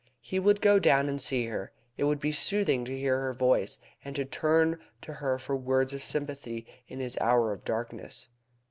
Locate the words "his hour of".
7.13-7.63